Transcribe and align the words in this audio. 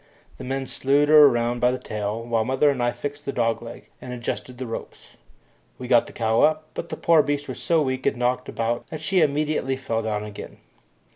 The 0.39 0.43
men 0.43 0.65
slewed 0.65 1.09
her 1.09 1.29
round 1.29 1.61
by 1.61 1.69
the 1.69 1.77
tail, 1.77 2.23
while 2.23 2.43
mother 2.43 2.71
and 2.71 2.81
I 2.81 2.91
fixed 2.91 3.23
the 3.23 3.31
dog 3.31 3.61
leg 3.61 3.87
and 4.01 4.11
adjusted 4.11 4.57
the 4.57 4.65
ropes. 4.65 5.09
We 5.77 5.87
got 5.87 6.07
the 6.07 6.11
cow 6.11 6.41
up, 6.41 6.65
but 6.73 6.89
the 6.89 6.97
poor 6.97 7.21
beast 7.21 7.47
was 7.47 7.61
so 7.61 7.83
weak 7.83 8.07
and 8.07 8.17
knocked 8.17 8.49
about 8.49 8.87
that 8.87 8.99
she 8.99 9.21
immediately 9.21 9.75
fell 9.75 10.01
down 10.01 10.23
again. 10.23 10.57